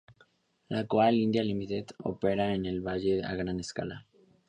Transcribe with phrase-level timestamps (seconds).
[0.69, 4.07] La Coal India Limited opera en el valle a gran escala.